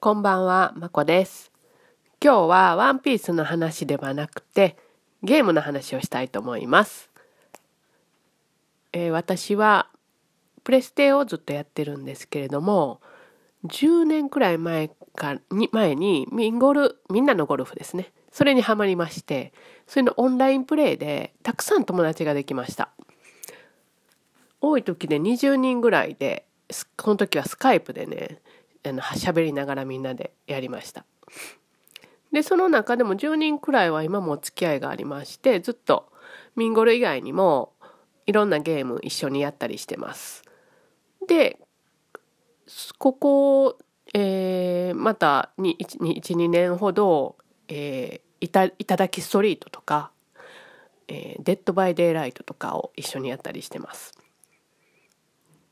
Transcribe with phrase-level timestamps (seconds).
[0.00, 1.50] こんばんは、まこです。
[2.22, 4.76] 今日はワンピースの話ではなくて、
[5.24, 7.10] ゲームの話をしたいと思います。
[8.92, 9.88] えー私は、
[10.62, 13.00] プレステをずっとやってるんですけれども、
[13.64, 18.12] 10年くらい前かに前にミンゴル、みんなのゴルフですね。
[18.30, 19.52] それにハマりまして、
[19.88, 22.90] それのオンラインプレイでたくさん友達ができました。
[24.60, 28.40] 多い時で20人ぐらいで、すこの時はスカイプでね、
[28.88, 31.04] あの喋りながらみんなでやりました。
[32.32, 36.12] で、その中でも10人くらいは今もお付き合いがありまして、ずっと
[36.56, 37.72] ミンゴル以外にも
[38.26, 40.44] いろんなゲーム一緒にやったりしてます。
[41.26, 41.58] で、
[42.98, 43.78] ここ、
[44.14, 47.36] えーまた12年ほど、
[47.68, 50.10] えーいたいただきストリートとか、
[51.08, 54.12] えーデッドバイデイライトとかを一緒にやったりしてます。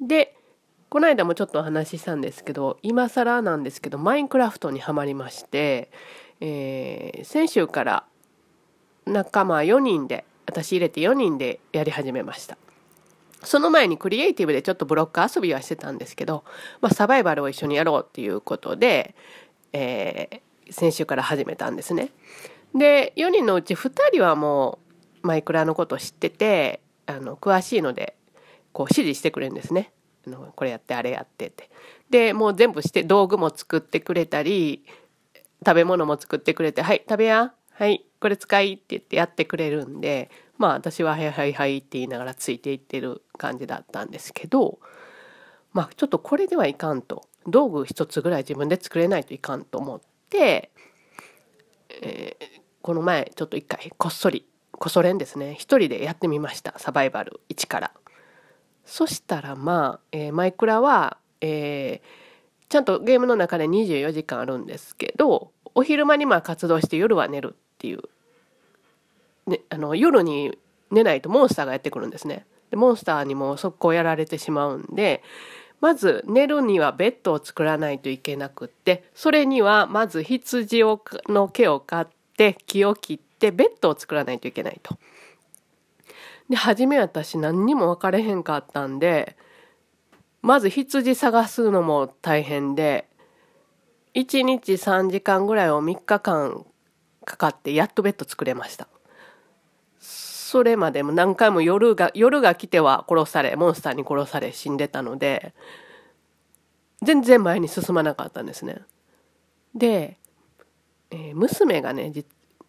[0.00, 0.36] で
[0.92, 5.90] この間もちょっとお話ししたんですけど今更なんですけどマインクラフトにはまりまして、
[6.42, 8.04] えー先週から
[9.06, 12.58] 仲間4人で私入れて4人でやり始めました。
[13.42, 16.44] その前にクリエイティブでちょっとブロック遊びはしてたんですけど、
[16.82, 19.14] まあ、サバイバルを一緒にやろうっていうことで、
[19.72, 22.10] えー先週から始めたんですね。
[22.74, 24.78] で4人のうち2人はも
[25.22, 28.14] うマイクラのこと知っててあの詳しいので
[28.74, 29.90] こう指示してくれるんですね。
[30.54, 31.70] これやってあれやってって。
[32.10, 34.84] でもう全部して道具も作ってくれたり
[35.64, 37.54] 食べ物も作ってくれて「はい食べや。
[37.72, 44.78] はいこれ使い」って言ってやってくれるんでまあ私は「はいはいはい」って言いながらついていってる感じだったんですけど
[45.72, 47.26] まあちょっとこれではいかんと。
[47.44, 50.70] 道具一つぐらい自分で作れないといかんと思って、
[52.00, 55.54] えーこの前ちょっと一回こっそりこそ練ですね。
[55.54, 56.74] 一人でやってみました。
[56.78, 57.92] サバイバル1から。
[58.84, 62.22] そしたらまあ、えーマイクラは、えー
[62.72, 68.00] ちゃんとゲームの中で24時間あるんですけどお昼間にまあ活動して夜は寝るっていう、
[69.46, 70.56] ね、あの夜に
[70.90, 72.46] 寝ないとモンスターがやってくるんですね。
[72.70, 75.22] でモンスターにも速攻やられてしまうんで
[75.82, 82.06] まず寝るにはベッドを作らないといけなくってそれにはまず羊をの毛を買っ
[82.38, 84.96] て木を切ってベッドを作らないといけないと。
[86.52, 89.38] で初め私何にも分かれへんかったんで
[90.42, 93.08] まず羊探すのも大変で
[94.14, 96.66] 1日3時間ぐらいを3日間
[97.24, 98.86] かかってやっとベッド作れました。
[99.98, 105.54] それまでも何回も夜が夜が来ては殺されモンスターに殺され死んでたので
[107.00, 108.82] 全然前に進まなかったんですね。
[109.74, 110.18] で、
[111.10, 112.12] えー娘がね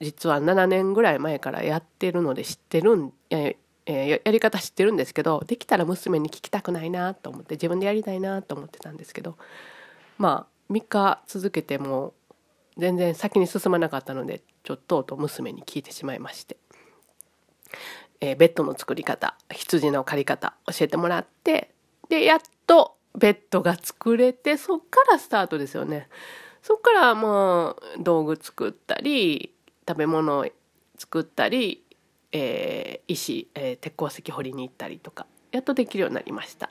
[0.00, 9.36] 実は7年ぐらい前からやってるので知ってるん、えーえーやり方知ってるんですけどできたら娘に聞きたくないなと思って自分でやりたいなと思ってたんですけど
[10.18, 12.12] まあ3日続けても
[12.76, 16.56] 全然先に進まなかったのでちょっとと娘に聞いてしまいまして、
[18.20, 21.70] えーベッドの作り方羊の借り方教えてもらって
[22.08, 26.08] でやっとベッドが作れてそっからスタートですよね。
[26.62, 29.54] そっからもう道具作ったり
[29.88, 30.44] 食べ物
[30.98, 31.84] 作ったり、
[32.38, 36.68] えー石、えー鉄鉱石掘りに行ったりとかやっとできるようになりました。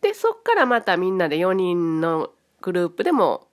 [0.00, 2.30] でそっからまたみんなで4人の
[2.60, 3.46] グループでも、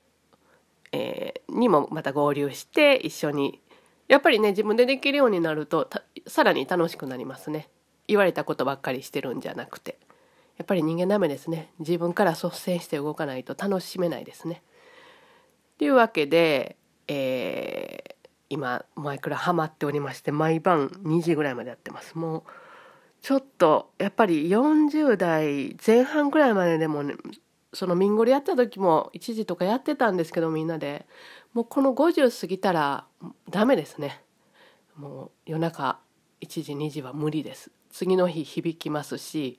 [0.92, 3.62] えーにもまた合流して一緒に
[4.08, 5.90] やっぱりね自分でできるようになると
[6.28, 7.70] さらに楽しくなりますね。
[8.08, 10.00] 言われたことばっかりしてるんじゃなくて。
[10.58, 11.70] やっぱり人間ダメですね。
[11.80, 14.64] 自分から率先して動かないと楽しめないですね。
[15.78, 16.78] というわけで、
[17.10, 17.75] えー
[18.56, 22.18] 今マイクラハマっておりまして毎晩2時ぐらいまでやってます。
[22.18, 22.44] もう
[23.22, 27.16] ちょっとやっぱり40代前半ぐらいまででもね
[27.74, 31.06] そのミンゴルやった時も1時とかやってたんですけどみんなで。
[31.54, 33.06] もうこの50過ぎたら
[33.50, 34.22] ダメですね。
[34.98, 36.00] もう夜中
[36.42, 37.72] 1時2時は無理です。
[37.90, 39.58] 次の日響きますし、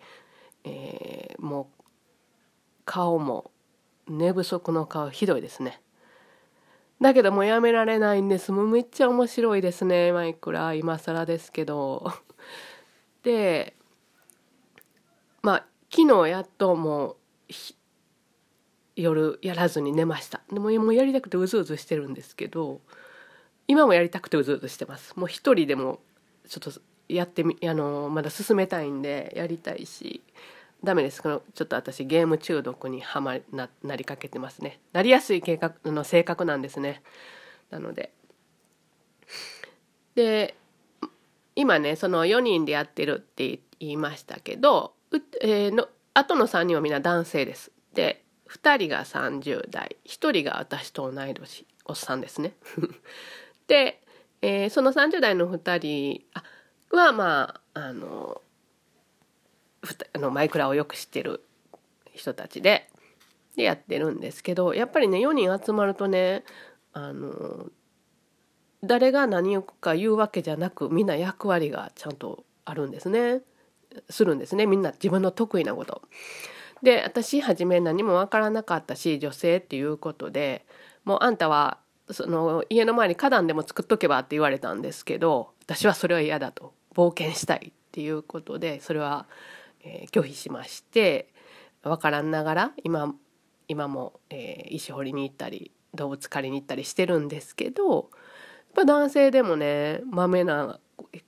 [0.65, 1.83] えーもう
[2.85, 3.51] 顔も
[4.09, 5.81] 寝不足の顔ひどいですね。
[7.01, 8.53] だけどもうやめられないんです。
[8.53, 10.13] もうめっちゃ面白いですね。
[10.13, 12.13] マイクラ今更ですけど。
[13.23, 13.75] で
[15.43, 17.17] まあ昨日やっともう
[18.97, 20.41] 夜やらずに寝ました。
[20.51, 22.81] でももうやりたくてうずうずしてるんですけど
[23.69, 25.15] 今もやりたくてうずうずしてます。
[25.17, 26.01] もう一人でも
[26.49, 30.23] ちょっとやってみあのまだ進めたいんでやりたいし。
[30.87, 31.23] ダメです。
[31.23, 34.81] このちょっと私ゲーム中毒にはまななりかけてますね。
[34.93, 37.03] なりやすい計画の性格なんですね。
[37.71, 38.13] なので。
[40.15, 40.57] で
[41.55, 47.71] 今ねその4人でやってるって言いましたけどう、えーの後の3人はみんな男性です。
[47.93, 49.97] で2人が30代。
[50.07, 52.55] 1人が私と同い年おっさんですね。
[53.69, 54.03] で、
[54.41, 56.23] えー、その30代の2
[56.91, 58.41] 人はまああの
[60.13, 61.45] あのマイクラをよく知ってる
[62.15, 62.89] 人たちで
[63.57, 66.45] でやってるんですけどやっぱりね4人集まるとね
[66.93, 67.67] あの
[68.85, 73.41] 誰が何をか言うわけじゃなくみんな役割がちゃんとあるんですね。
[74.11, 74.67] するんですね。
[74.67, 76.03] みんな自分の得意なこと。
[76.83, 80.67] で私初め何も分からなかったし女性っていうことで
[81.05, 81.79] もうあんたは
[82.11, 86.75] その家の前に花壇でも作っとけばって言われたんですけど私はそれは嫌だと。
[86.97, 89.27] 冒険したいっていうことでそれは、
[89.87, 91.29] えー、拒否しまして
[91.83, 93.15] 分からんながら今
[93.69, 98.05] 今も、えー、石掘りに行ったり動物狩りに行ったりしてるんですけどやっ
[98.75, 100.79] ぱ男性でもねまめな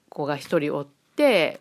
[0.08, 1.60] 子が一人おって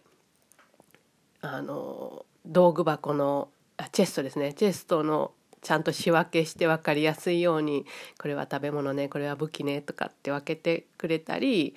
[1.41, 4.53] あの道具箱のあチェストですね。
[4.53, 7.85] チェストのちゃんと仕分けして分かりやすいように
[8.19, 11.75] これは食べ物ねこれは武器ねとかって分けてくれたり、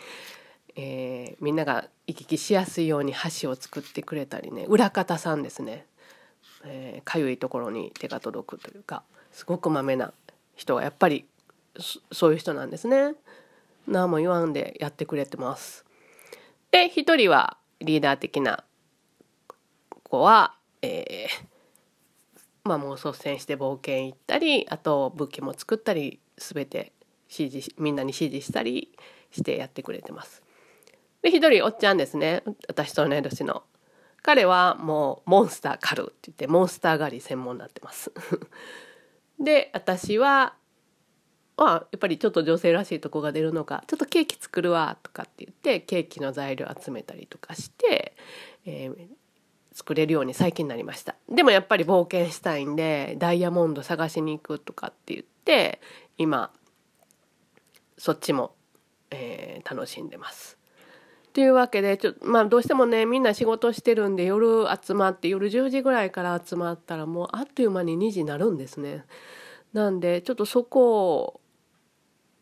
[0.77, 5.87] えー、みんなが行き来しやすいように箸を作ってくれたりね裏方さんですね
[6.65, 9.03] えー、かゆいところに手が届くというか
[9.33, 10.13] すごくまめな
[10.57, 11.27] 人がやっぱり
[12.13, 13.15] そういう人なんですね。
[13.87, 15.85] 何も言わんでやってくれてます。
[16.71, 18.65] で一人はリーダー的な
[20.03, 26.93] 子は、えー、まあもう率先して冒険行ったりあと武器も作ったり全て
[27.31, 28.93] 指示みんなに指示したり
[29.31, 30.43] してやってくれてます。
[31.23, 32.43] で一人おっちゃんですね。
[32.69, 33.63] 私と同い年の。
[34.23, 38.13] 彼はもうモンスター狩るって言ってモンスター狩り専門になってます。
[39.41, 40.55] で私は
[41.57, 48.15] まあやっぱりちょっと女性らしいとこが出るのかちょっとケーキ作るわとかって言ってケーキの材料集めたりとかして、
[48.67, 49.09] えー、
[49.73, 51.17] 作れるように最近になりました。
[51.29, 55.81] でもやっぱり冒険したいんでダイヤモンド探しに行くとかって言って
[56.19, 56.53] 今
[57.97, 58.55] そっちも、
[59.11, 60.60] えー、楽しんでます。
[61.33, 69.05] というわけでちょ、まあ、どうしてもねみんな仕事してるんで夜集まって夜10時ぐらいから集まったらもうあっという間に2時になるんですね。
[69.73, 71.41] なんでちょっとそこを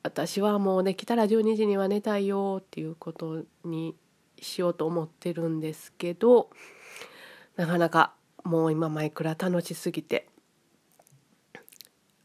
[0.03, 3.95] 私はもうできたら12時には寝たいよっていうことに
[4.41, 6.49] しようと思ってるんですけど
[7.57, 8.15] なかなか
[8.45, 10.29] もう今マイクラ楽しすぎて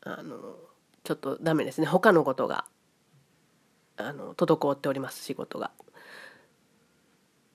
[0.01, 0.38] あの
[1.04, 2.65] ちょっとダメですね他のことが
[3.98, 5.71] あの滞っております仕事が。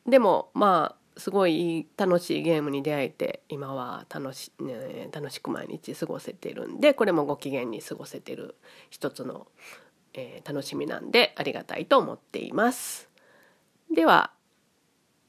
[0.09, 8.55] でもまあすごい楽しいゲームに出会えて今は楽し,、ね、楽しく毎日過ごせてるんでこれもご機嫌に過ごせてる
[8.91, 9.49] 一つの、
[10.15, 13.09] えー、楽しみなんでありがたいと思っています。
[13.93, 14.33] では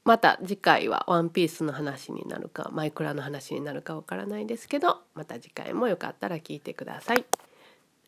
[0.04, 7.24] また次回は「ワンピースの話になるかマイクラの話になるかわからないですけどまた次回もよかったら聞いてください。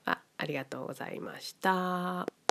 [0.05, 2.42] あありがとうございました。